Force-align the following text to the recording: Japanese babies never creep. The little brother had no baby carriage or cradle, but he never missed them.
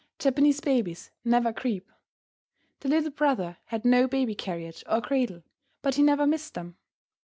Japanese 0.17 0.59
babies 0.61 1.11
never 1.23 1.53
creep. 1.53 1.91
The 2.79 2.89
little 2.89 3.11
brother 3.11 3.59
had 3.65 3.85
no 3.85 4.07
baby 4.07 4.33
carriage 4.33 4.83
or 4.89 4.99
cradle, 4.99 5.43
but 5.83 5.93
he 5.93 6.01
never 6.01 6.25
missed 6.25 6.55
them. 6.55 6.75